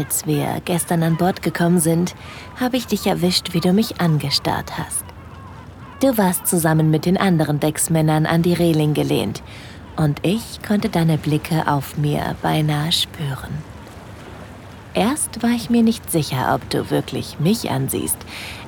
[0.00, 2.14] Als wir gestern an Bord gekommen sind,
[2.58, 5.04] habe ich dich erwischt, wie du mich angestarrt hast.
[6.00, 9.42] Du warst zusammen mit den anderen Decksmännern an die Reling gelehnt
[9.96, 13.50] und ich konnte deine Blicke auf mir beinahe spüren.
[14.94, 18.16] Erst war ich mir nicht sicher, ob du wirklich mich ansiehst.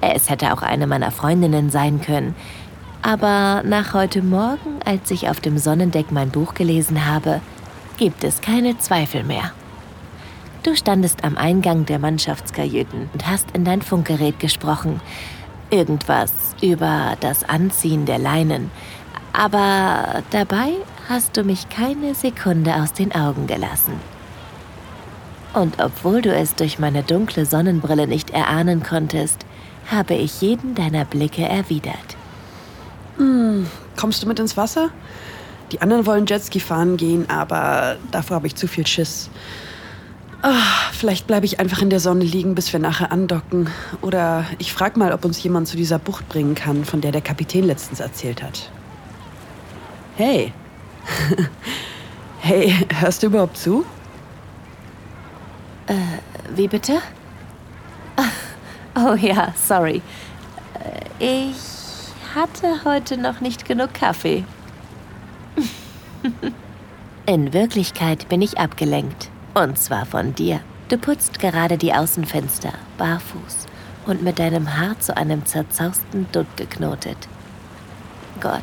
[0.00, 2.34] Es hätte auch eine meiner Freundinnen sein können.
[3.02, 7.42] Aber nach heute Morgen, als ich auf dem Sonnendeck mein Buch gelesen habe,
[7.98, 9.52] gibt es keine Zweifel mehr.
[10.68, 15.00] Du standest am Eingang der Mannschaftskajüten und hast in dein Funkgerät gesprochen.
[15.70, 18.70] Irgendwas über das Anziehen der Leinen.
[19.32, 20.72] Aber dabei
[21.08, 23.94] hast du mich keine Sekunde aus den Augen gelassen.
[25.54, 29.46] Und obwohl du es durch meine dunkle Sonnenbrille nicht erahnen konntest,
[29.90, 31.96] habe ich jeden deiner Blicke erwidert.
[33.16, 33.66] Hm,
[33.98, 34.90] kommst du mit ins Wasser?
[35.72, 39.30] Die anderen wollen Jetski fahren gehen, aber davor habe ich zu viel Schiss.
[40.40, 43.70] Ach, vielleicht bleibe ich einfach in der Sonne liegen, bis wir nachher andocken.
[44.02, 47.22] Oder ich frage mal, ob uns jemand zu dieser Bucht bringen kann, von der der
[47.22, 48.70] Kapitän letztens erzählt hat.
[50.16, 50.52] Hey.
[52.40, 53.84] hey, hörst du überhaupt zu?
[55.86, 55.94] Äh,
[56.54, 56.98] wie bitte?
[59.00, 60.02] Oh ja, sorry.
[61.20, 61.54] Äh, ich
[62.34, 64.42] hatte heute noch nicht genug Kaffee.
[67.26, 69.30] In Wirklichkeit bin ich abgelenkt.
[69.62, 70.60] Und zwar von dir.
[70.88, 73.66] Du putzt gerade die Außenfenster, barfuß
[74.06, 77.16] und mit deinem Haar zu einem zerzausten Dutt geknotet.
[78.40, 78.62] Gott,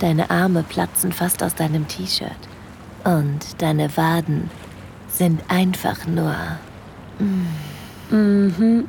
[0.00, 2.30] deine Arme platzen fast aus deinem T-Shirt.
[3.04, 4.50] Und deine Waden
[5.08, 6.34] sind einfach nur.
[7.20, 8.16] Mm.
[8.16, 8.88] Mhm.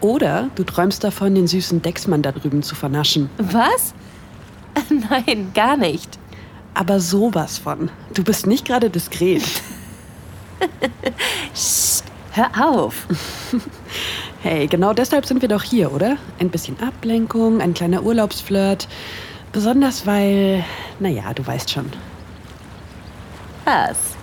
[0.00, 3.30] Oder du träumst davon, den süßen Decksmann da drüben zu vernaschen.
[3.38, 3.94] Was?
[4.88, 6.18] Nein, gar nicht.
[6.74, 7.88] Aber sowas von.
[8.14, 9.44] Du bist nicht gerade diskret.
[11.54, 13.06] Psst, hör auf.
[14.42, 16.16] hey, genau deshalb sind wir doch hier, oder?
[16.38, 18.88] Ein bisschen Ablenkung, ein kleiner Urlaubsflirt.
[19.52, 20.64] Besonders weil,
[20.98, 21.90] naja, du weißt schon.
[23.64, 24.16] Was?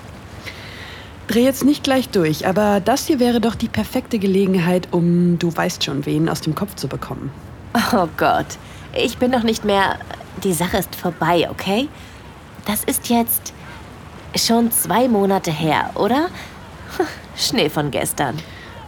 [1.28, 5.56] Dreh jetzt nicht gleich durch, aber das hier wäre doch die perfekte Gelegenheit, um du
[5.56, 7.31] weißt schon wen aus dem Kopf zu bekommen.
[7.94, 8.58] Oh Gott,
[8.94, 10.00] ich bin noch nicht mehr.
[10.44, 11.90] Die Sache ist vorbei, okay?
[12.66, 13.54] Das ist jetzt
[14.46, 16.30] schon zwei Monate her, oder?
[17.36, 18.38] Schnee von gestern.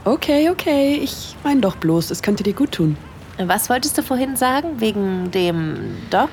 [0.06, 2.98] Okay, okay, ich mein doch bloß, es könnte dir gut tun.
[3.38, 6.30] Was wolltest du vorhin sagen, wegen dem Doc?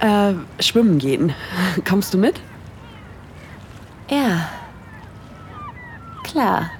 [0.00, 1.34] Äh, schwimmen gehen.
[1.88, 2.40] Kommst du mit?
[4.10, 4.48] Ja,
[6.22, 6.70] klar.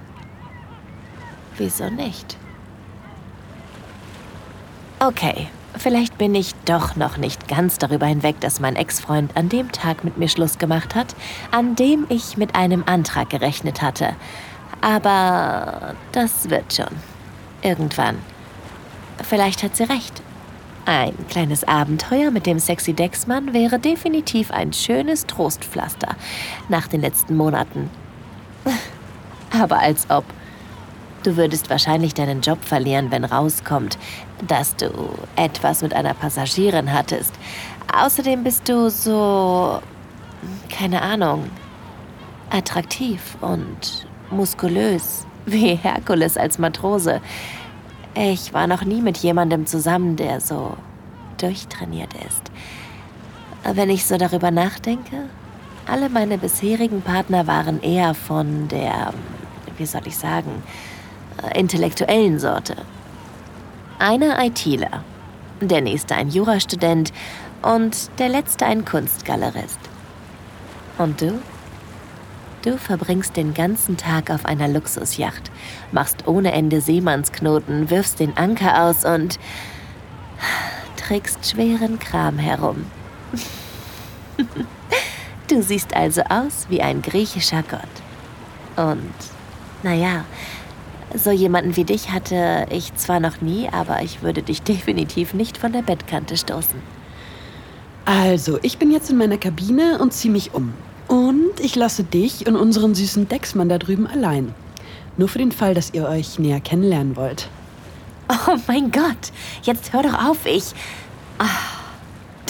[1.56, 2.36] Wieso nicht?
[5.00, 9.72] Okay, vielleicht bin ich doch noch nicht ganz darüber hinweg, dass mein Ex-Freund an dem
[9.72, 11.16] Tag mit mir Schluss gemacht hat,
[11.50, 14.14] an dem ich mit einem Antrag gerechnet hatte.
[14.80, 16.94] Aber das wird schon.
[17.62, 18.18] Irgendwann.
[19.22, 20.22] Vielleicht hat sie recht.
[20.86, 26.16] Ein kleines Abenteuer mit dem sexy Decksmann wäre definitiv ein schönes Trostpflaster
[26.68, 27.90] nach den letzten Monaten.
[29.50, 30.24] Aber als ob.
[31.24, 33.98] Du würdest wahrscheinlich deinen Job verlieren, wenn rauskommt,
[34.46, 34.90] dass du
[35.36, 37.32] etwas mit einer Passagierin hattest.
[37.92, 39.80] Außerdem bist du so,
[40.70, 41.50] keine Ahnung,
[42.50, 47.20] attraktiv und muskulös, wie Herkules als Matrose.
[48.14, 50.76] Ich war noch nie mit jemandem zusammen, der so
[51.38, 52.42] durchtrainiert ist.
[53.64, 55.24] Wenn ich so darüber nachdenke,
[55.86, 59.12] alle meine bisherigen Partner waren eher von der,
[59.76, 60.62] wie soll ich sagen,
[61.54, 62.76] intellektuellen Sorte.
[64.00, 65.02] Einer ITler,
[65.60, 67.12] der nächste ein Jurastudent
[67.62, 69.80] und der letzte ein Kunstgalerist.
[70.98, 71.42] Und du?
[72.62, 75.50] Du verbringst den ganzen Tag auf einer Luxusjacht,
[75.90, 79.40] machst ohne Ende Seemannsknoten, wirfst den Anker aus und
[80.96, 82.86] trägst schweren Kram herum.
[85.48, 87.80] du siehst also aus wie ein griechischer Gott.
[88.76, 89.12] Und,
[89.82, 90.24] naja,
[91.14, 95.58] so jemanden wie dich hatte ich zwar noch nie, aber ich würde dich definitiv nicht
[95.58, 96.80] von der Bettkante stoßen.
[98.04, 100.72] Also, ich bin jetzt in meiner Kabine und zieh mich um.
[101.08, 104.54] Und ich lasse dich und unseren süßen Decksmann da drüben allein.
[105.16, 107.48] Nur für den Fall, dass ihr euch näher kennenlernen wollt.
[108.30, 109.32] Oh mein Gott,
[109.62, 110.72] jetzt hör doch auf, ich.
[111.38, 111.82] Ach,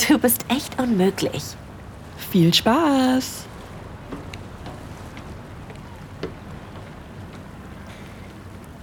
[0.09, 1.43] du bist echt unmöglich.
[2.31, 3.48] Viel Spaß!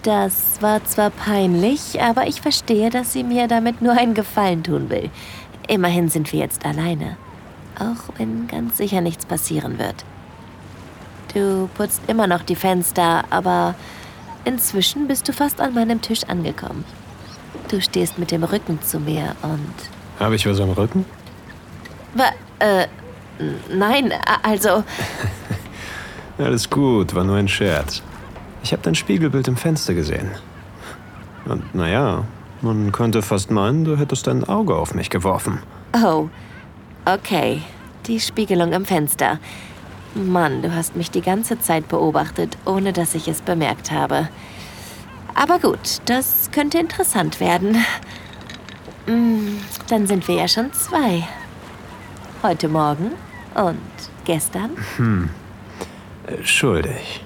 [0.06, 4.92] Das war zwar peinlich, aber ich verstehe, dass sie mir damit nur einen Gefallen tun
[4.92, 5.10] will.
[5.68, 7.18] Immerhin sind wir jetzt alleine.
[7.80, 10.06] Auch wenn ganz sicher nichts passieren wird.
[11.34, 13.74] Du putzt immer noch die Fenster, aber
[14.46, 16.86] inzwischen bist du fast an meinem Tisch angekommen.
[17.70, 19.74] Du stehst mit dem Rücken zu mir und.
[20.20, 21.04] Habe ich was am Rücken?
[22.14, 22.26] Wa
[22.60, 22.86] äh,
[23.74, 24.14] nein,
[24.44, 24.84] also.
[26.38, 28.04] Alles gut, war nur ein Scherz.
[28.66, 30.32] Ich habe dein Spiegelbild im Fenster gesehen.
[31.46, 32.24] Und naja,
[32.64, 35.60] man könnte fast meinen, du hättest dein Auge auf mich geworfen.
[35.94, 36.30] Oh,
[37.06, 37.62] okay.
[38.08, 39.38] Die Spiegelung im Fenster.
[40.16, 44.30] Mann, du hast mich die ganze Zeit beobachtet, ohne dass ich es bemerkt habe.
[45.36, 47.78] Aber gut, das könnte interessant werden.
[49.06, 49.60] Hm,
[49.90, 51.28] dann sind wir ja schon zwei.
[52.42, 53.12] Heute Morgen
[53.54, 53.78] und
[54.26, 54.72] gestern?
[54.98, 55.30] Hm.
[56.44, 57.25] Schuldig.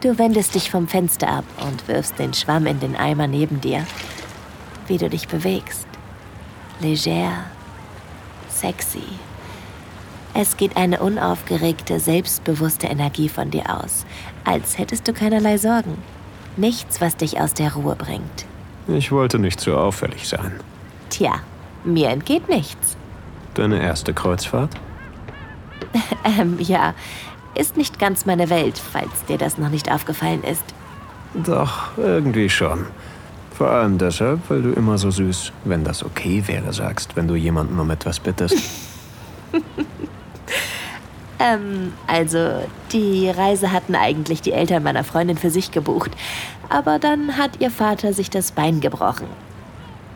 [0.00, 3.84] Du wendest dich vom Fenster ab und wirfst den Schwamm in den Eimer neben dir.
[4.86, 5.88] Wie du dich bewegst.
[6.78, 7.32] Leger,
[8.48, 9.02] sexy.
[10.34, 14.06] Es geht eine unaufgeregte, selbstbewusste Energie von dir aus,
[14.44, 15.98] als hättest du keinerlei Sorgen.
[16.56, 18.46] Nichts, was dich aus der Ruhe bringt.
[18.86, 20.60] Ich wollte nicht zu auffällig sein.
[21.10, 21.40] Tja,
[21.84, 22.96] mir entgeht nichts.
[23.54, 24.70] Deine erste Kreuzfahrt?
[26.24, 26.94] ähm, ja,
[27.54, 30.64] ist nicht ganz meine Welt, falls dir das noch nicht aufgefallen ist.
[31.34, 32.86] Doch, irgendwie schon.
[33.56, 37.34] Vor allem deshalb, weil du immer so süß, wenn das okay wäre, sagst, wenn du
[37.34, 38.56] jemanden um etwas bittest.
[41.40, 42.62] ähm, also,
[42.92, 46.12] die Reise hatten eigentlich die Eltern meiner Freundin für sich gebucht.
[46.68, 49.26] Aber dann hat ihr Vater sich das Bein gebrochen.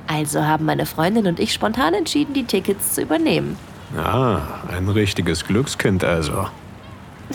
[0.06, 3.56] Also haben meine Freundin und ich spontan entschieden, die Tickets zu übernehmen.
[3.96, 4.40] Ah,
[4.70, 6.46] ein richtiges Glückskind also.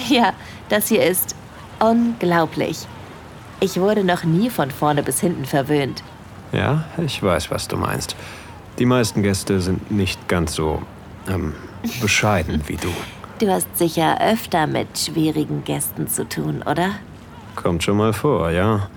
[0.10, 0.34] Ja,
[0.70, 1.36] das hier ist
[1.80, 2.88] unglaublich.
[3.60, 6.04] Ich wurde noch nie von vorne bis hinten verwöhnt.
[6.52, 8.16] Ja, ich weiß, was du meinst.
[8.80, 10.82] Die meisten Gäste sind nicht ganz so
[11.28, 11.54] ähm,
[12.02, 12.90] bescheiden wie du.
[13.40, 16.92] Du hast sicher öfter mit schwierigen Gästen zu tun, oder?
[17.56, 18.90] Kommt schon mal vor, ja.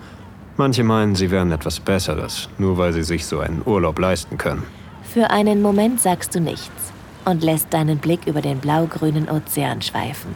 [0.57, 4.65] Manche meinen, sie wären etwas Besseres, nur weil sie sich so einen Urlaub leisten können.
[5.03, 6.93] Für einen Moment sagst du nichts
[7.25, 10.35] und lässt deinen Blick über den blau-grünen Ozean schweifen.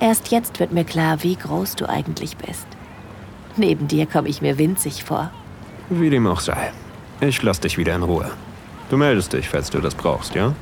[0.00, 2.66] Erst jetzt wird mir klar, wie groß du eigentlich bist.
[3.56, 5.30] Neben dir komme ich mir winzig vor.
[5.88, 6.72] Wie dem auch sei.
[7.20, 8.30] Ich lass dich wieder in Ruhe.
[8.90, 10.52] Du meldest dich, falls du das brauchst, ja?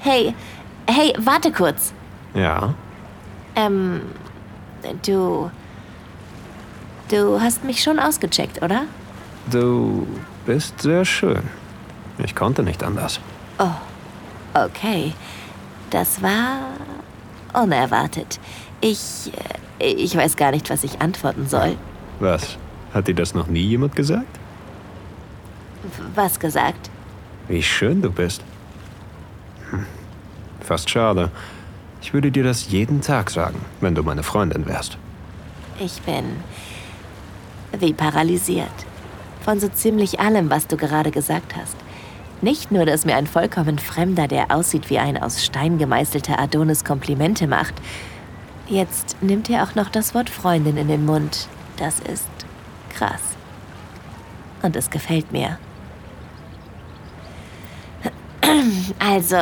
[0.00, 0.34] Hey,
[0.88, 1.92] hey, warte kurz.
[2.34, 2.74] Ja?
[3.56, 4.02] Ähm,
[5.04, 5.50] du.
[7.08, 8.82] Du hast mich schon ausgecheckt, oder?
[9.50, 10.06] Du
[10.44, 11.42] bist sehr schön.
[12.18, 13.20] Ich konnte nicht anders.
[13.58, 13.70] Oh,
[14.54, 15.12] okay.
[15.90, 16.58] Das war
[17.52, 18.40] unerwartet.
[18.80, 19.32] Ich.
[19.34, 21.76] Äh, ich weiß gar nicht, was ich antworten soll.
[22.18, 22.56] Was?
[22.94, 24.38] Hat dir das noch nie jemand gesagt?
[26.14, 26.90] Was gesagt?
[27.48, 28.42] Wie schön du bist.
[29.70, 29.84] Hm.
[30.60, 31.30] Fast schade.
[32.00, 34.96] Ich würde dir das jeden Tag sagen, wenn du meine Freundin wärst.
[35.78, 36.24] Ich bin
[37.78, 38.86] wie paralysiert.
[39.42, 41.76] Von so ziemlich allem, was du gerade gesagt hast.
[42.42, 46.84] Nicht nur, dass mir ein vollkommen Fremder, der aussieht wie ein aus Stein gemeißelter Adonis,
[46.84, 47.74] Komplimente macht.
[48.68, 51.48] Jetzt nimmt er auch noch das Wort Freundin in den Mund.
[51.78, 52.28] Das ist
[52.94, 53.22] krass.
[54.62, 55.58] Und es gefällt mir.
[58.98, 59.36] Also,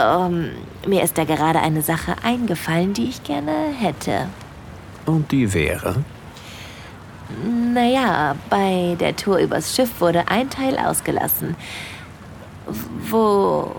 [0.86, 4.28] mir ist da gerade eine Sache eingefallen, die ich gerne hätte.
[5.06, 6.04] Und die wäre?
[7.72, 11.56] Naja, bei der Tour übers Schiff wurde ein Teil ausgelassen.
[13.10, 13.74] Wo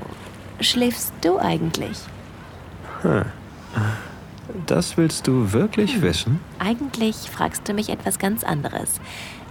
[0.60, 1.98] schläfst du eigentlich?
[3.02, 3.26] Hm.
[4.68, 6.02] Das willst du wirklich hm.
[6.02, 6.40] wissen?
[6.60, 9.00] Eigentlich fragst du mich etwas ganz anderes.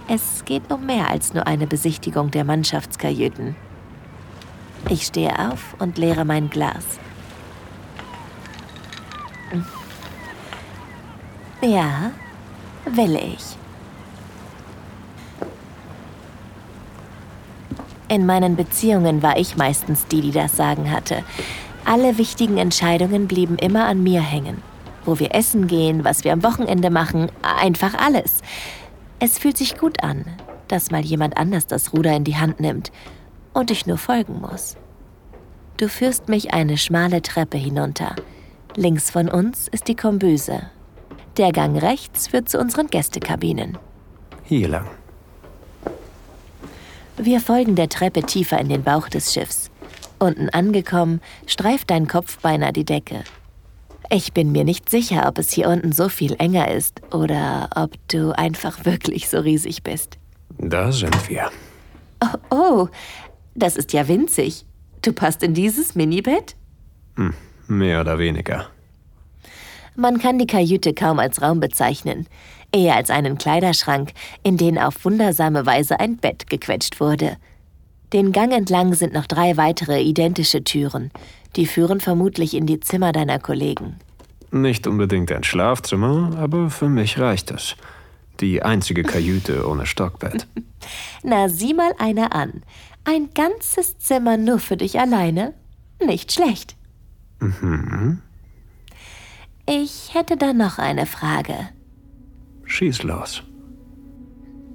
[0.07, 3.55] Es geht um mehr als nur eine Besichtigung der Mannschaftskajüten.
[4.89, 6.85] Ich stehe auf und leere mein Glas.
[11.61, 12.11] Ja,
[12.85, 13.57] will ich.
[18.07, 21.23] In meinen Beziehungen war ich meistens die, die das Sagen hatte.
[21.85, 24.61] Alle wichtigen Entscheidungen blieben immer an mir hängen.
[25.05, 28.41] Wo wir essen gehen, was wir am Wochenende machen, einfach alles.
[29.19, 30.25] Es fühlt sich gut an,
[30.67, 32.91] dass mal jemand anders das Ruder in die Hand nimmt
[33.53, 34.77] und ich nur folgen muss.
[35.77, 38.15] Du führst mich eine schmale Treppe hinunter.
[38.75, 40.69] Links von uns ist die Kombüse.
[41.37, 43.77] Der Gang rechts führt zu unseren Gästekabinen.
[44.43, 44.87] Hier lang.
[47.17, 49.71] Wir folgen der Treppe tiefer in den Bauch des Schiffs.
[50.19, 53.23] Unten angekommen, streift dein Kopf beinahe die Decke.
[54.11, 57.95] Ich bin mir nicht sicher, ob es hier unten so viel enger ist oder ob
[58.09, 60.17] du einfach wirklich so riesig bist.
[60.57, 61.49] Da sind wir.
[62.21, 62.87] Oh, oh
[63.55, 64.65] das ist ja winzig.
[65.01, 66.55] Du passt in dieses Minibett?
[67.15, 67.33] Hm,
[67.67, 68.67] Mehr oder weniger.
[69.95, 72.27] Man kann die Kajüte kaum als Raum bezeichnen,
[72.75, 74.11] eher als einen Kleiderschrank,
[74.43, 77.37] in den auf wundersame Weise ein Bett gequetscht wurde.
[78.13, 81.11] Den Gang entlang sind noch drei weitere identische Türen,
[81.55, 83.95] die führen vermutlich in die Zimmer deiner Kollegen.
[84.51, 87.75] Nicht unbedingt ein Schlafzimmer, aber für mich reicht es.
[88.41, 90.47] Die einzige Kajüte ohne Stockbett.
[91.23, 92.63] Na, sieh mal einer an.
[93.05, 95.53] Ein ganzes Zimmer nur für dich alleine?
[96.05, 96.75] Nicht schlecht.
[97.39, 98.21] Mhm.
[99.67, 101.69] Ich hätte da noch eine Frage.
[102.65, 103.43] Schieß los.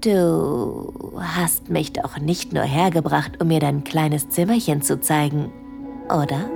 [0.01, 5.53] Du hast mich doch nicht nur hergebracht, um mir dein kleines Zimmerchen zu zeigen,
[6.09, 6.49] oder?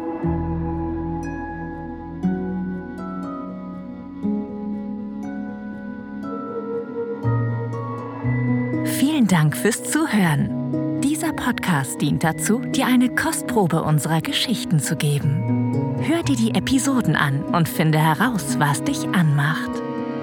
[8.85, 11.00] Vielen Dank fürs Zuhören.
[11.03, 15.97] Dieser Podcast dient dazu, dir eine Kostprobe unserer Geschichten zu geben.
[16.00, 19.71] Hör dir die Episoden an und finde heraus, was dich anmacht.